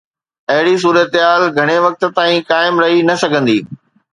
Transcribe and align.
اهڙي 0.53 0.75
صورتحال 0.83 1.41
گهڻي 1.57 1.77
وقت 1.85 2.01
تائين 2.17 2.41
قائم 2.51 2.75
رهي 2.83 2.99
نه 3.11 3.15
سگهندي. 3.23 3.59